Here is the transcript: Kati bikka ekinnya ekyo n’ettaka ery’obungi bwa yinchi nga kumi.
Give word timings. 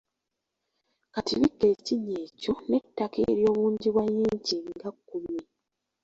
Kati 1.13 1.33
bikka 1.41 1.65
ekinnya 1.73 2.15
ekyo 2.27 2.53
n’ettaka 2.69 3.17
ery’obungi 3.31 3.87
bwa 3.93 4.03
yinchi 4.15 4.55
nga 4.69 4.89
kumi. 5.07 5.39